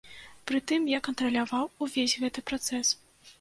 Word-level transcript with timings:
Пры 0.51 0.61
тым 0.71 0.87
я 0.91 0.99
кантраляваў 1.07 1.69
увесь 1.87 2.17
гэты 2.25 2.45
працэс. 2.49 2.87